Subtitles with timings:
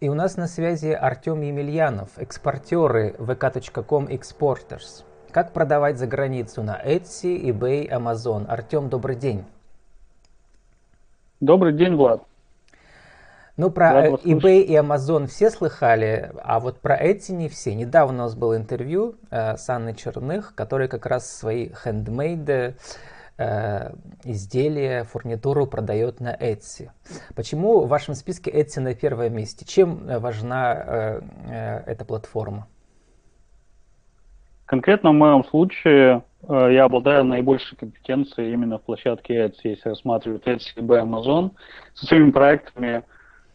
[0.00, 5.04] И у нас на связи Артем Емельянов, экспортеры vk.com Exporters.
[5.30, 8.46] Как продавать за границу на Etsy, eBay, Amazon?
[8.46, 9.44] Артем, добрый день.
[11.40, 12.22] Добрый день, Влад.
[13.58, 17.74] Ну, про eBay и Amazon все слыхали, а вот про Etsy не все.
[17.74, 22.74] Недавно у нас было интервью э, с Анной Черных, которая как раз свои handmade э,
[24.24, 26.90] изделия, фурнитуру продает на Etsy.
[27.34, 29.64] Почему в вашем списке Etsy на первом месте?
[29.64, 32.66] Чем э, важна э, э, эта платформа?
[34.66, 40.46] Конкретно в моем случае э, я обладаю наибольшей компетенцией именно в площадке Etsy, если рассматривать
[40.46, 41.52] Etsy либо Amazon.
[41.94, 43.02] Со своими проектами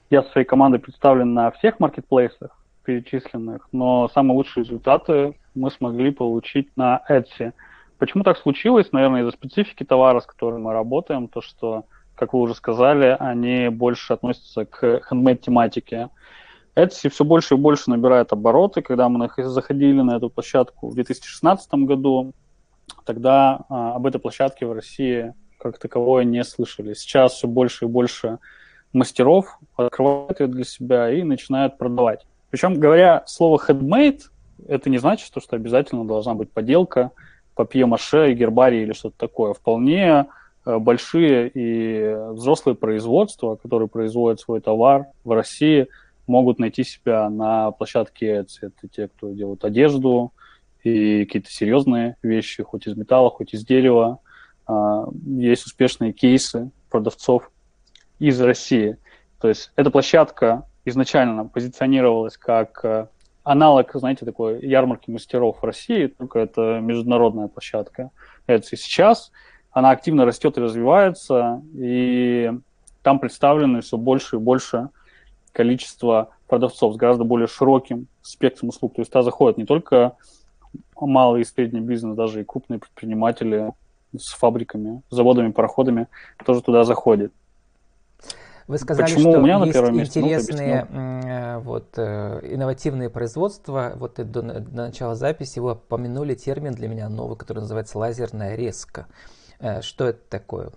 [0.09, 2.51] я со своей командой представлен на всех маркетплейсах
[2.83, 7.53] перечисленных, но самые лучшие результаты мы смогли получить на Etsy.
[7.97, 8.91] Почему так случилось?
[8.91, 13.69] Наверное, из-за специфики товара, с которым мы работаем, то, что, как вы уже сказали, они
[13.69, 16.09] больше относятся к handmade тематике.
[16.75, 18.81] Etsy все больше и больше набирает обороты.
[18.81, 22.33] Когда мы заходили на эту площадку в 2016 году,
[23.05, 26.93] тогда а, об этой площадке в России как таковое не слышали.
[26.93, 28.39] Сейчас все больше и больше
[28.91, 32.25] мастеров открывают ее для себя и начинают продавать.
[32.49, 34.21] Причем, говоря слово handmade,
[34.67, 37.11] это не значит, что обязательно должна быть поделка,
[37.55, 39.53] папье-маше, гербарий или что-то такое.
[39.53, 40.27] Вполне
[40.65, 45.87] э, большие и взрослые производства, которые производят свой товар в России,
[46.27, 48.27] могут найти себя на площадке.
[48.27, 50.33] Это те, кто делают одежду
[50.83, 54.19] и какие-то серьезные вещи, хоть из металла, хоть из дерева.
[54.67, 57.51] А, есть успешные кейсы продавцов
[58.19, 58.97] из России.
[59.39, 63.07] То есть эта площадка изначально позиционировалась как э,
[63.45, 68.09] аналог, знаете, такой ярмарки мастеров в России, только это международная площадка.
[68.47, 69.31] Это сейчас
[69.71, 72.51] она активно растет и развивается, и
[73.03, 74.89] там представлены все больше и больше
[75.51, 78.95] количество продавцов с гораздо более широким спектром услуг.
[78.95, 80.17] То есть туда заходят не только
[80.99, 83.71] малый и средний бизнес, даже и крупные предприниматели
[84.17, 86.07] с фабриками, заводами, пароходами
[86.45, 87.31] тоже туда заходят.
[88.67, 89.91] Вы сказали, Почему что у меня есть месте?
[89.91, 93.93] Ну, интересные ну, вот, э, инновативные производства.
[93.95, 99.05] Вот до, до начала записи вы упомянули термин для меня новый, который называется лазерная резка.
[99.59, 100.71] Э, что это такое?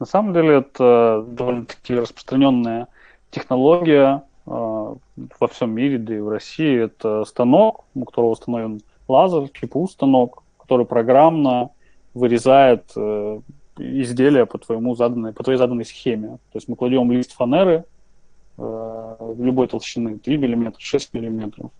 [0.00, 2.88] На самом деле это довольно-таки распространенная
[3.30, 6.84] технология э, во всем мире, да и в России.
[6.84, 11.70] Это станок, у которого установлен лазер, ЧПУ станок, который программно
[12.14, 13.40] вырезает э,
[13.78, 16.38] изделия по, твоему заданной, по твоей заданной схеме.
[16.52, 17.84] То есть мы кладем лист фанеры
[18.56, 21.70] э, любой толщины, 3 мм, 6 мм,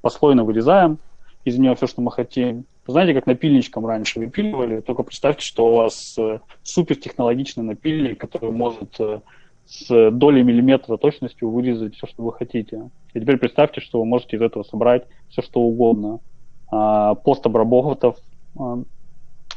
[0.00, 0.98] послойно вырезаем
[1.44, 2.64] из нее все, что мы хотим.
[2.86, 8.98] Знаете, как напильничком раньше выпиливали, только представьте, что у вас э, супертехнологичный напильник, который может
[8.98, 9.20] э,
[9.66, 12.90] с долей миллиметра точностью вырезать все, что вы хотите.
[13.12, 16.20] И теперь представьте, что вы можете из этого собрать все, что угодно.
[16.70, 18.16] А, постобработав
[18.58, 18.82] а,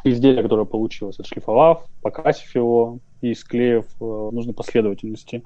[0.03, 5.44] изделие, которое получилось, отшлифовав, покрасив его и склеив э, в нужной последовательности.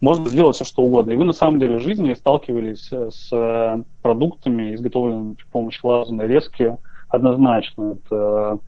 [0.00, 1.12] Можно сделать все, что угодно.
[1.12, 6.26] И вы на самом деле в жизни сталкивались с э, продуктами, изготовленными при помощи лазерной
[6.26, 6.76] резки,
[7.08, 7.96] однозначно.
[8.04, 8.58] Это,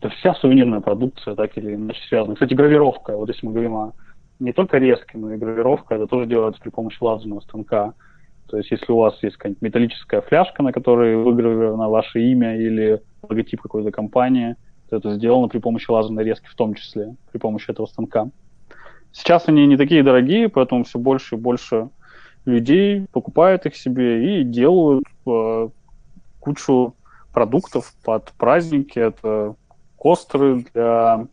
[0.00, 2.34] это вся сувенирная продукция, так или иначе связана.
[2.34, 3.92] Кстати, гравировка, вот если мы говорим о
[4.38, 7.94] не только резке, но и гравировка, это тоже делается при помощи лазерного станка.
[8.48, 13.00] То есть, если у вас есть какая-нибудь металлическая фляжка, на которой выгравировано ваше имя или
[13.22, 14.56] логотип какой-то компании,
[14.88, 18.30] то это сделано при помощи лазерной резки, в том числе при помощи этого станка.
[19.12, 21.90] Сейчас они не такие дорогие, поэтому все больше и больше
[22.44, 25.68] людей покупают их себе и делают э,
[26.40, 26.94] кучу
[27.32, 28.98] продуктов под праздники.
[28.98, 29.54] Это
[29.96, 31.26] костры для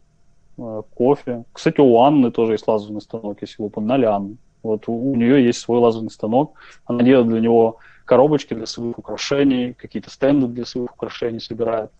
[0.57, 1.45] э, кофе.
[1.53, 4.37] Кстати, у Анны тоже есть лазерный станок, если вы упоминали Анну.
[4.63, 6.53] Вот у, у нее есть свой лазерный станок.
[6.85, 11.91] Она делает для него коробочки для своих украшений, какие-то стенды для своих украшений собирает.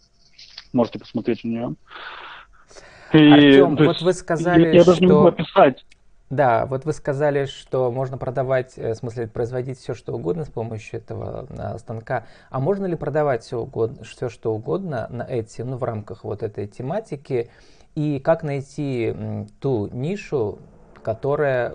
[0.74, 1.76] Можете посмотреть у нее.
[3.14, 4.92] И, Артем, вот есть, вы сказали, я, я что...
[4.92, 5.86] даже не могу описать.
[6.30, 10.50] Да, вот вы сказали, что можно продавать, э, в смысле производить все, что угодно с
[10.50, 12.28] помощью этого а, станка.
[12.52, 16.44] А можно ли продавать все, угодно, все что угодно на Etsy, ну, в рамках вот
[16.44, 17.50] этой тематики?
[17.96, 19.16] И как найти
[19.60, 20.60] ту нишу,
[21.04, 21.74] которая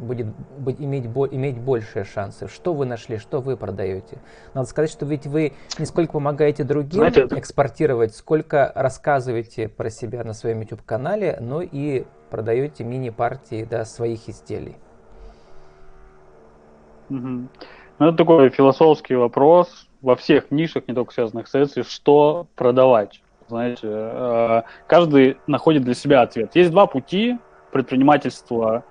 [0.00, 0.26] будет,
[0.58, 2.48] будет иметь, иметь большие шансы.
[2.48, 4.18] Что вы нашли, что вы продаете?
[4.54, 10.24] Надо сказать, что ведь вы не сколько помогаете другим Знаете, экспортировать, сколько рассказываете про себя
[10.24, 14.76] на своем YouTube-канале, но и продаете мини-партии да, своих изделий.
[17.10, 17.48] Угу.
[17.98, 23.22] Ну, это такой философский вопрос во всех нишах, не только связанных с Etsy, что продавать.
[23.48, 26.54] Знаете, э, каждый находит для себя ответ.
[26.54, 27.38] Есть два пути
[27.72, 28.84] предпринимательства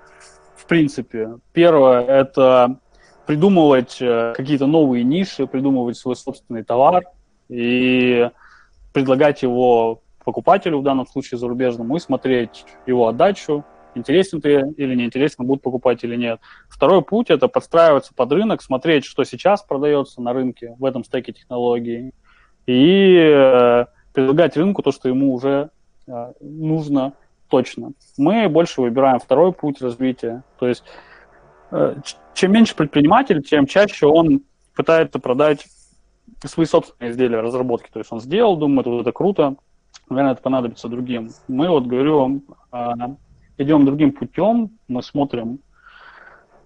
[0.56, 1.38] в принципе.
[1.54, 2.80] Первое– это
[3.26, 7.04] придумывать э, какие-то новые ниши, придумывать свой собственный товар
[7.50, 8.30] и
[8.94, 13.64] предлагать его покупателю, в данном случае зарубежному, и смотреть его отдачу,
[13.96, 16.40] интересен ты или не интересен, будут покупать или нет.
[16.70, 21.34] Второй путь– это подстраиваться под рынок, смотреть, что сейчас продается на рынке в этом стеке
[21.34, 22.14] технологий,
[22.66, 25.70] и э, предлагать рынку то, что ему уже
[26.08, 27.14] э, нужно
[27.50, 27.92] точно.
[28.18, 30.44] Мы больше выбираем второй путь развития.
[30.60, 30.84] То есть
[31.72, 31.96] э,
[32.34, 34.42] чем меньше предприниматель, тем чаще он
[34.76, 35.66] пытается продать
[36.46, 37.90] свои собственные изделия, разработки.
[37.92, 39.56] То есть он сделал, думает, вот это круто,
[40.10, 41.32] наверное, это понадобится другим.
[41.48, 42.42] Мы вот, говорю вам,
[42.72, 43.16] э,
[43.58, 45.60] идем другим путем, мы смотрим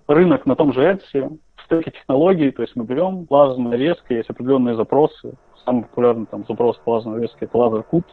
[0.08, 4.76] рынок на том же Etsy, стеки технологий, то есть мы берем лазерные резки, есть определенные
[4.76, 5.34] запросы.
[5.64, 8.06] Самый популярный там запрос по лазерной резке– это лазер кут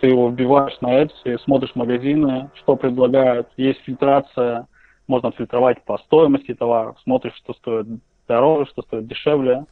[0.00, 4.66] ты его вбиваешь на Etsy, смотришь магазины, что предлагают, есть фильтрация,
[5.06, 7.86] можно фильтровать по стоимости товаров, смотришь, что стоит
[8.26, 9.64] дороже, что стоит дешевле,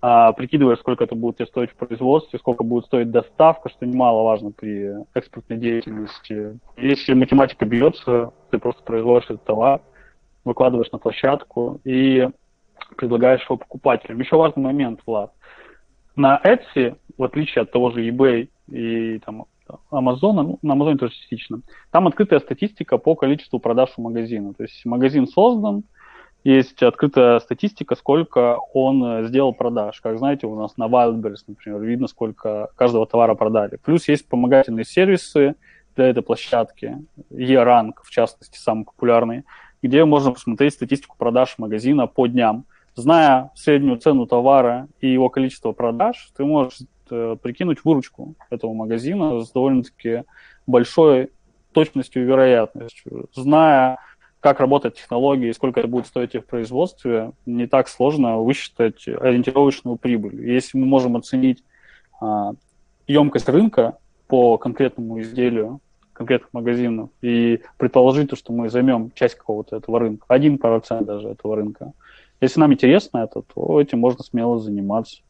[0.00, 4.52] а, прикидываешь, сколько это будет тебе стоить в производстве, сколько будет стоить доставка, что немаловажно
[4.52, 6.58] при экспортной деятельности.
[6.76, 9.80] Если математика бьется, ты просто производишь этот товар,
[10.44, 12.28] выкладываешь на площадку и
[12.96, 14.20] предлагаешь его покупателям.
[14.20, 15.32] Еще важный момент, Влад.
[16.14, 19.46] На Etsy, в отличие от того же eBay и там
[19.90, 21.60] Амазона, ну, на Амазоне тоже частично,
[21.90, 24.54] там открытая статистика по количеству продаж у магазина.
[24.54, 25.84] То есть магазин создан,
[26.44, 30.00] есть открытая статистика, сколько он э, сделал продаж.
[30.00, 33.76] Как знаете, у нас на Wildberries, например, видно, сколько каждого товара продали.
[33.76, 35.56] Плюс есть вспомогательные сервисы
[35.96, 39.44] для этой площадки, E-Rank, в частности, самый популярный,
[39.82, 42.64] где можно посмотреть статистику продаж магазина по дням.
[42.94, 46.78] Зная среднюю цену товара и его количество продаж, ты можешь
[47.10, 50.24] э, прикинуть выручку этого магазина с довольно-таки
[50.66, 51.30] большой
[51.72, 53.28] точностью и вероятностью.
[53.34, 53.98] Зная,
[54.40, 59.96] как работает технология и сколько это будет стоить в производстве, не так сложно высчитать ориентировочную
[59.96, 60.48] прибыль.
[60.48, 61.62] Если мы можем оценить
[62.20, 62.52] а,
[63.06, 65.80] емкость рынка по конкретному изделию,
[66.12, 71.28] конкретных магазинов, и предположить, то, что мы займем часть какого-то этого рынка, один процент даже
[71.28, 71.92] этого рынка,
[72.40, 75.22] если нам интересно это, то этим можно смело заниматься.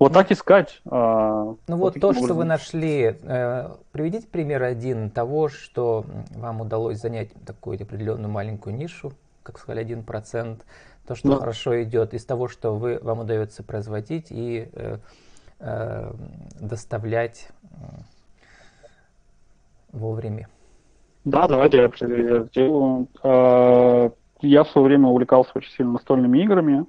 [0.00, 0.80] Вот так искать.
[0.86, 6.62] А, ну вот, вот то, что вы нашли, э, приведите пример один того, что вам
[6.62, 9.12] удалось занять такую определенную маленькую нишу,
[9.42, 10.64] как сказали, один процент,
[11.06, 11.36] то, что да.
[11.36, 14.96] хорошо идет, из того, что вы, вам удается производить и э,
[15.58, 16.12] э,
[16.58, 17.50] доставлять
[19.92, 20.48] вовремя.
[21.26, 23.06] Да, давайте я сделаю.
[23.22, 24.10] А,
[24.40, 26.86] я в свое время увлекался очень сильно настольными играми,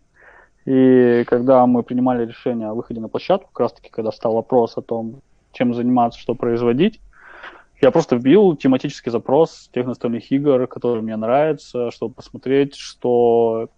[0.66, 4.78] и когда мы принимали решение о выходе на площадку, как раз таки, когда стал вопрос
[4.78, 5.22] о том,
[5.54, 7.00] чем заниматься, что производить,
[7.82, 13.70] я просто вбил тематический запрос тех настольных игр, которые мне нравятся, чтобы посмотреть, что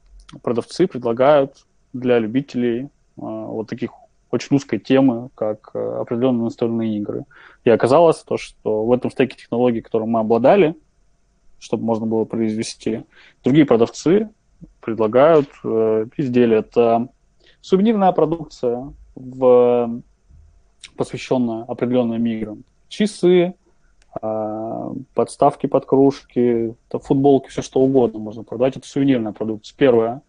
[0.42, 3.92] продавцы предлагают для любителей э, вот таких
[4.30, 7.24] очень узкой темы, как э, определенные настольные игры.
[7.64, 10.76] И оказалось то, что в этом стеке технологий, которым мы обладали,
[11.60, 13.04] чтобы можно было произвести,
[13.44, 14.30] другие продавцы
[14.82, 16.58] предлагают э, изделия.
[16.58, 17.08] Это
[17.62, 20.02] сувенирная продукция, в,
[20.98, 22.64] посвященная определенным играм.
[22.90, 23.56] Часы,
[24.22, 28.78] э, подставки под кружки, футболки, все что угодно можно продать.
[28.78, 29.76] Это сувенирная продукция.
[29.78, 30.22] Первое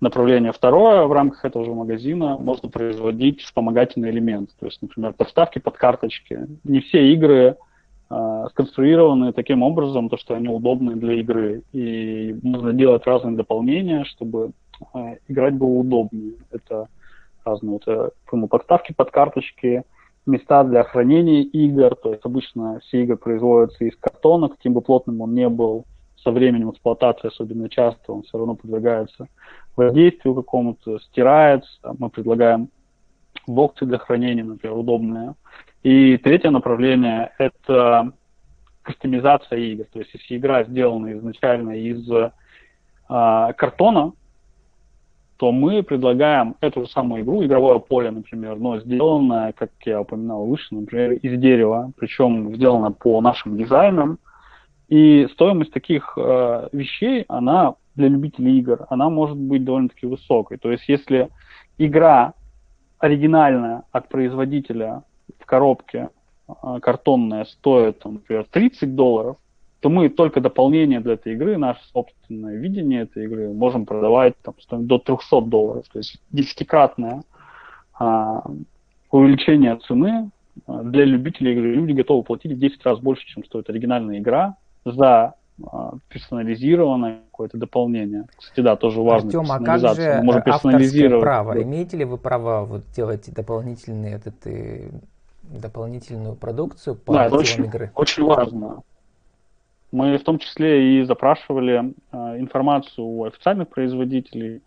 [0.00, 0.52] направление.
[0.52, 4.52] Второе, в рамках этого же магазина можно производить вспомогательные элементы.
[4.58, 6.46] То есть, например, подставки под карточки.
[6.64, 7.56] Не все игры
[8.50, 11.62] сконструированы таким образом, то, что они удобны для игры.
[11.72, 14.50] И можно делать разные дополнения, чтобы
[14.94, 16.34] э, играть было удобнее.
[16.50, 16.88] Это
[17.44, 19.84] разные вот, э, подставки под карточки,
[20.26, 21.94] места для хранения игр.
[21.94, 25.84] То есть обычно все игры производятся из картона, каким бы плотным он не был.
[26.16, 29.26] Со временем эксплуатации, особенно часто, он все равно подвергается
[29.76, 31.94] воздействию какому-то, стирается.
[31.98, 32.68] Мы предлагаем
[33.46, 35.34] боксы для хранения, например, удобные.
[35.82, 38.12] И третье направление– это
[38.82, 39.84] кастомизация игр.
[39.92, 42.30] То есть если игра сделана изначально из э,
[43.08, 44.12] картона,
[45.36, 50.44] то мы предлагаем эту же самую игру, игровое поле, например, но сделанное, как я упоминал
[50.44, 54.18] выше, например, из дерева, причем сделано по нашим дизайнам.
[54.88, 60.58] И стоимость таких э, вещей, она для любителей игр, она может быть довольно-таки высокой.
[60.58, 61.30] То есть если
[61.78, 62.34] игра
[62.98, 65.04] оригинальная от производителя
[65.50, 66.08] коробке
[66.46, 69.36] а, картонная стоит, например, 30 долларов,
[69.80, 74.86] то мы только дополнение для этой игры, наше собственное видение этой игры можем продавать там,
[74.86, 75.84] до 300 долларов.
[75.92, 77.22] То есть десятикратное
[77.98, 78.42] а,
[79.10, 80.30] увеличение цены
[80.66, 81.74] а, для любителей игры.
[81.74, 87.56] Люди готовы платить в 10 раз больше, чем стоит оригинальная игра за а, персонализированное какое-то
[87.56, 88.26] дополнение.
[88.36, 89.28] Кстати, да, тоже важно.
[89.28, 91.60] Артем, а как же Мы авторское право?
[91.62, 94.46] Имеете ли вы право вот делать дополнительные этот,
[95.58, 97.90] дополнительную продукцию по да, это очень, игры?
[97.94, 98.82] очень важно.
[99.92, 104.62] Мы в том числе и запрашивали э, информацию у официальных производителей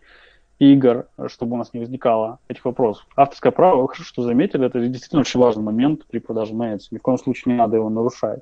[0.60, 3.06] игр, чтобы у нас не возникало этих вопросов.
[3.16, 6.88] Авторское право, хорошо, что заметили, это действительно очень важный момент при продаже Etsy.
[6.92, 8.42] Ни в коем случае не надо его нарушать.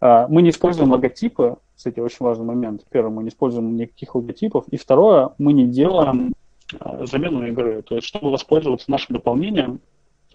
[0.00, 2.84] Э, мы не используем логотипы, кстати, очень важный момент.
[2.90, 4.64] Первое, мы не используем никаких логотипов.
[4.68, 6.34] И второе, мы не делаем
[6.78, 7.82] э, замену игры.
[7.82, 9.80] То есть, чтобы воспользоваться нашим дополнением,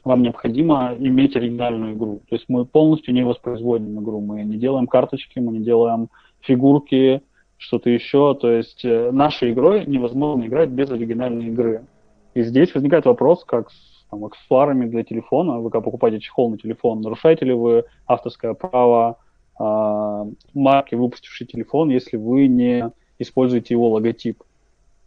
[0.03, 2.21] вам необходимо иметь оригинальную игру.
[2.29, 6.09] То есть мы полностью не воспроизводим игру, мы не делаем карточки, мы не делаем
[6.41, 7.21] фигурки,
[7.57, 8.35] что-то еще.
[8.35, 11.85] То есть э, нашей игрой невозможно играть без оригинальной игры.
[12.33, 15.59] И здесь возникает вопрос, как с там, аксессуарами для телефона.
[15.59, 19.17] Вы когда покупаете чехол на телефон, нарушаете ли вы авторское право
[19.59, 24.43] э, марки, выпустившей телефон, если вы не используете его логотип?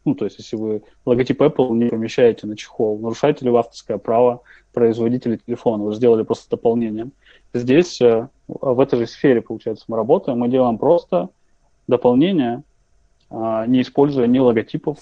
[0.05, 3.99] Ну, то есть, если вы логотип Apple не помещаете на чехол, нарушаете ли вы авторское
[3.99, 5.85] право производителя телефона?
[5.85, 7.11] Вы сделали просто дополнение.
[7.55, 10.39] Здесь, э, в этой же сфере, получается, мы работаем.
[10.39, 11.29] Мы делаем просто
[11.87, 12.63] дополнение,
[13.31, 14.99] а, не используя ни логотипов,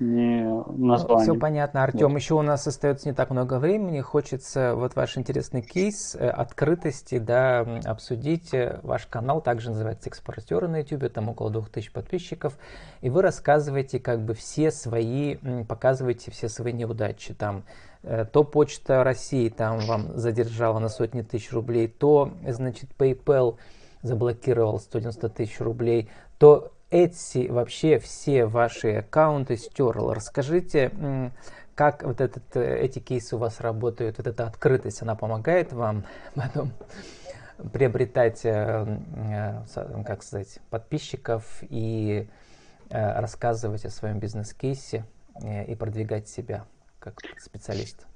[0.00, 1.06] название.
[1.08, 2.12] Ну, все понятно, Артем.
[2.12, 2.18] Вот.
[2.18, 4.00] Еще у нас остается не так много времени.
[4.00, 8.50] Хочется вот ваш интересный кейс э, открытости, да, обсудить.
[8.82, 12.56] Ваш канал также называется «Экспортеры» на YouTube, там около 2000 подписчиков.
[13.00, 15.36] И вы рассказываете как бы все свои,
[15.66, 17.34] показываете все свои неудачи.
[17.34, 23.56] Там э, то Почта России там вам задержала на сотни тысяч рублей, то, значит, PayPal
[24.02, 30.12] заблокировал 190 тысяч рублей, то Etsy вообще все ваши аккаунты стерл.
[30.12, 31.32] Расскажите,
[31.78, 36.04] как вот этот, э, эти кейсы у вас работают, вот эта открытость, она помогает вам
[36.34, 36.72] потом
[37.72, 42.28] приобретать, э, э, как сказать, подписчиков и
[42.90, 45.04] рассказывать о своем бизнес-кейсе
[45.42, 46.64] и продвигать себя
[46.98, 48.06] как специалист?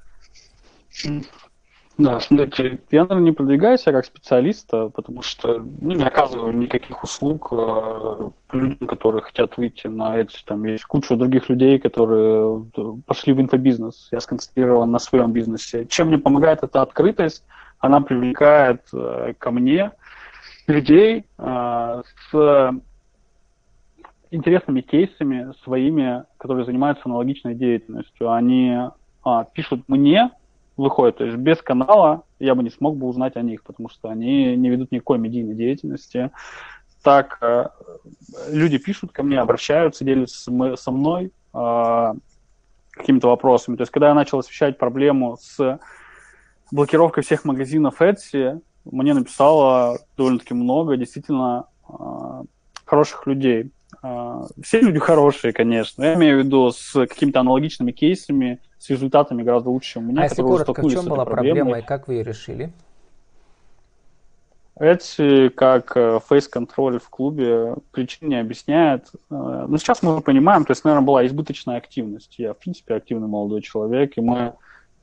[1.98, 7.04] Да, смотрите, я, наверное, не продвигаю себя как специалиста, потому что ну, не оказываю никаких
[7.04, 10.32] услуг э, людям, которые хотят выйти на это.
[10.46, 14.08] Там есть куча других людей, которые э, пошли в инфобизнес.
[14.10, 15.84] Я сконцентрирован на своем бизнесе.
[15.84, 17.44] Чем мне помогает эта открытость?
[17.78, 19.92] Она привлекает э, ко мне
[20.66, 22.72] людей э, с
[24.32, 28.32] интересными кейсами своими, которые занимаются аналогичной деятельностью.
[28.32, 28.76] Они
[29.22, 30.30] а, пишут мне
[30.76, 31.18] выходит.
[31.18, 34.56] То есть без канала я бы не смог бы узнать о них, потому что они
[34.56, 36.30] не ведут никакой медийной деятельности.
[37.02, 37.68] Так э,
[38.48, 42.12] люди пишут ко мне, обращаются, делятся со мной э,
[42.92, 43.76] какими-то вопросами.
[43.76, 45.78] То есть когда я начал освещать проблему с
[46.70, 52.42] блокировкой всех магазинов Etsy, мне написало довольно-таки много действительно э,
[52.86, 53.70] хороших людей.
[54.02, 56.02] Э, все люди хорошие, конечно.
[56.02, 60.22] Я имею в виду с какими-то аналогичными кейсами, с результатами гораздо лучше, чем у меня.
[60.22, 62.72] А если коротко, в чем была проблема и как вы ее решили?
[64.80, 65.96] Эти, как
[66.28, 69.08] фейс-контроль в клубе, причин не объясняет.
[69.30, 72.34] Э, но сейчас мы уже понимаем, то есть, наверное, была избыточная активность.
[72.38, 74.54] Я, в принципе, активный молодой человек, и мы,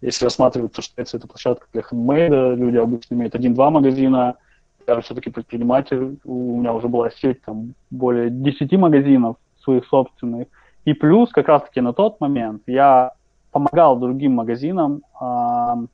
[0.02, 4.36] если рассматривать то, что это площадка для хендмейда, люди обычно имеют один-два магазина,
[4.96, 10.48] я все-таки предприниматель, у меня уже была сеть там более 10 магазинов своих собственных,
[10.86, 13.12] и плюс как раз-таки на тот момент я
[13.52, 15.86] помогал другим магазинам, э,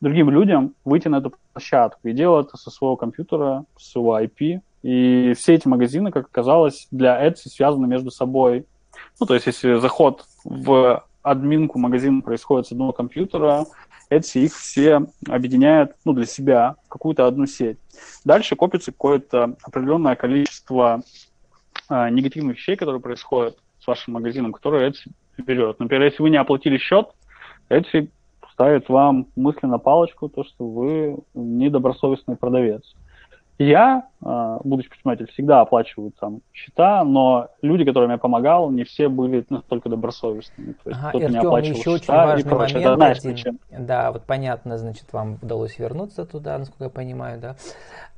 [0.00, 4.60] другим людям выйти на эту площадку и делал это со своего компьютера, с своего IP.
[4.82, 8.66] И все эти магазины, как оказалось, для Etsy связаны между собой.
[9.20, 13.64] Ну, то есть, если заход в админку магазина происходит с одного компьютера,
[14.10, 17.78] Etsy их все объединяет ну, для себя какую-то одну сеть.
[18.24, 21.02] Дальше копится какое-то определенное количество
[21.88, 25.80] э, негативных вещей, которые происходят с вашим магазином, которые Etsy берет.
[25.80, 27.08] Например, если вы не оплатили счет,
[27.68, 28.08] Etsy
[28.52, 32.94] ставит вам мысленно палочку, то, что вы недобросовестный продавец.
[33.58, 39.08] Я, а, будучи предпринимателем, всегда оплачиваю там счета, но люди, которым я помогал, не все
[39.08, 40.72] были настолько добросовестными.
[40.84, 43.58] То есть ага, кто-то не оплачивал еще счета очень важный и момент один.
[43.70, 47.56] Да, вот понятно, значит, вам удалось вернуться туда, насколько я понимаю, да,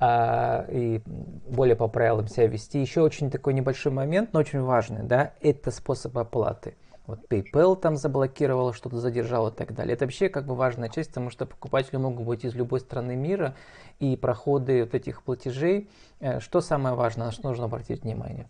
[0.01, 1.01] а, и
[1.49, 2.81] более по правилам себя вести.
[2.81, 6.75] Еще очень такой небольшой момент, но очень важный, да, это способ оплаты
[7.09, 9.95] вот PayPal там заблокировал, что-то задержал и так далее.
[9.95, 13.57] Это вообще как бы важная часть, потому что покупатели могут быть из любой страны мира,
[13.99, 15.89] и проходы вот этих платежей,
[16.21, 18.47] э, что самое важное, на что нужно обратить внимание?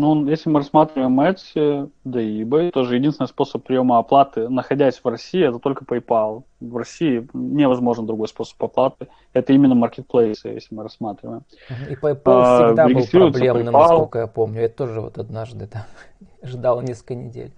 [0.00, 5.06] Ну, если мы рассматриваем Etsy, да и eBay, тоже единственный способ приема оплаты, находясь в
[5.06, 6.44] России, это только PayPal.
[6.58, 9.08] В России невозможен другой способ оплаты.
[9.34, 11.42] Это именно маркетплейсы, если мы рассматриваем.
[11.90, 13.78] И PayPal а, всегда был проблемным, PayPal.
[13.78, 14.62] насколько я помню.
[14.62, 15.82] Я тоже вот однажды там
[16.42, 17.52] ждал несколько недель.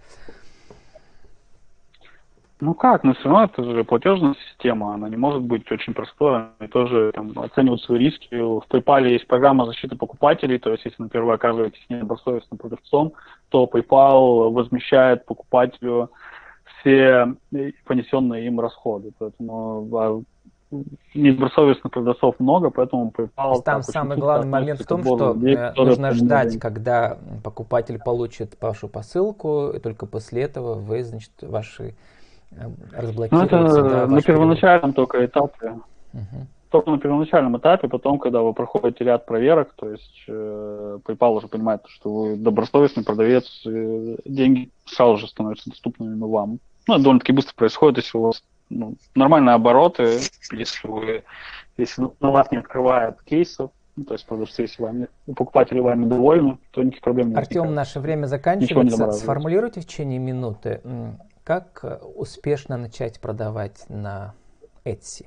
[2.62, 6.44] Ну как, но все равно это же платежная система, она не может быть очень простой,
[6.60, 8.28] и тоже там, оценивать свои риски.
[8.36, 13.14] В PayPal есть программа защиты покупателей, то есть если, например, вы оказываетесь недобросовестным продавцом,
[13.48, 16.12] то PayPal возмещает покупателю
[16.78, 17.34] все
[17.84, 19.10] понесенные им расходы.
[19.18, 20.22] Поэтому а,
[21.14, 23.60] недобросовестных продавцов много, поэтому PayPal...
[23.64, 28.86] Там самый главный момент в том, что людей, э, нужно ждать, когда покупатель получит вашу
[28.86, 31.96] посылку, и только после этого вы, значит, ваши
[32.92, 33.58] разблокируется.
[33.58, 34.94] Ну, это да, на первоначальном перевод.
[34.94, 35.70] только этапе.
[36.12, 36.46] Угу.
[36.70, 41.48] Только на первоначальном этапе, потом, когда вы проходите ряд проверок, то есть э, PayPal уже
[41.48, 46.58] понимает, что вы добросовестный продавец, э, деньги сразу же становятся доступными вам.
[46.88, 51.24] Ну, это довольно-таки быстро происходит, если у вас ну, нормальные обороты, если вы
[51.76, 56.58] если на вас не открывают кейсов, ну, то есть продавцы, если вами, покупатели вами довольны,
[56.70, 57.38] то никаких проблем нет.
[57.38, 59.12] Артем, наше время заканчивается.
[59.12, 60.80] Сформулируйте в течение минуты,
[61.44, 64.34] как э, успешно начать продавать на
[64.84, 65.26] Etsy?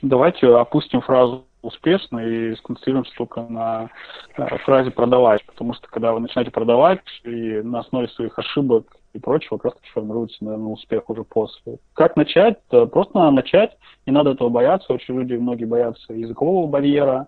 [0.00, 3.90] Давайте опустим фразу успешно и сконцентрируемся только на
[4.36, 9.18] э, фразе продавать, потому что когда вы начинаете продавать и на основе своих ошибок и
[9.18, 11.78] прочего, как раз формируется, наверное, успех уже после.
[11.94, 12.62] Как начать?
[12.68, 14.92] Просто надо начать, не надо этого бояться.
[14.92, 17.26] Очень люди, многие боятся языкового барьера,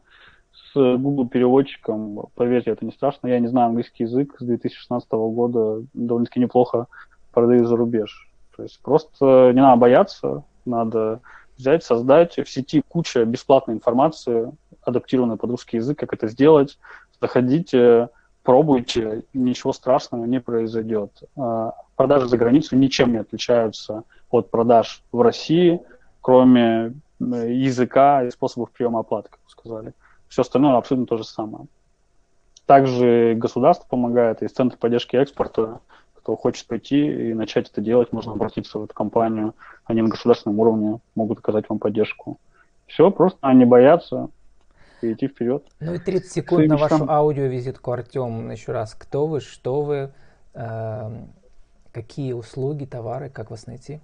[0.53, 3.29] с Google переводчиком, поверьте, это не страшно.
[3.29, 6.87] Я не знаю английский язык с 2016 года, довольно-таки неплохо
[7.33, 8.31] продаю за рубеж.
[8.57, 11.21] То есть просто не надо бояться, надо
[11.57, 12.37] взять, создать.
[12.37, 14.53] В сети куча бесплатной информации,
[14.83, 16.79] адаптированной под русский язык, как это сделать.
[17.21, 18.09] Заходите,
[18.43, 21.11] пробуйте, ничего страшного не произойдет.
[21.37, 25.81] А, продажи за границу ничем не отличаются от продаж в России,
[26.21, 29.93] кроме языка и способов приема оплаты, как вы сказали.
[30.31, 31.67] Все остальное абсолютно то же самое.
[32.65, 35.81] Также государство помогает, есть центр поддержки экспорта.
[36.15, 39.55] Кто хочет пойти и начать это делать, можно обратиться в эту компанию.
[39.85, 42.39] Они на государственном уровне могут оказать вам поддержку.
[42.87, 44.29] Все, просто не бояться
[45.03, 45.65] и идти вперед.
[45.81, 48.51] Ну и 30 секунд на вашу аудиовизитку, Артем.
[48.51, 50.13] Еще раз, кто вы, что вы,
[50.55, 51.11] э,
[51.91, 53.99] какие услуги, товары, как вас найти?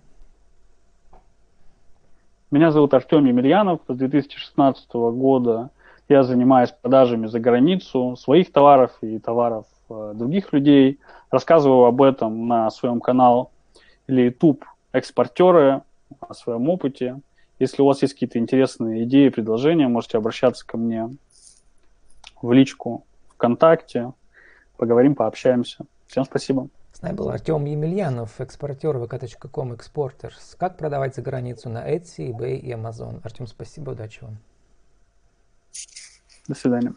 [2.51, 3.81] Меня зовут Артем Емельянов.
[3.87, 5.71] С 2016 года
[6.09, 11.01] я занимаюсь продажами за границу своих товаров и товаров э, других людей.
[11.31, 13.47] Рассказываю об этом на своем канале
[14.07, 15.83] или YouTube экспортеры,
[16.21, 17.21] о своем опыте.
[17.59, 21.11] Если у вас есть какие-то интересные идеи, предложения, можете обращаться ко мне
[22.41, 24.13] в личку ВКонтакте.
[24.77, 25.85] Поговорим, пообщаемся.
[26.07, 26.69] Всем спасибо.
[26.93, 30.57] С нами был Артем Емельянов, экспортер vk.com Exporters.
[30.59, 33.21] Как продавать за границу на Etsy, eBay и Amazon.
[33.23, 34.39] Артем, спасибо, удачи вам.
[36.49, 36.95] До свидания.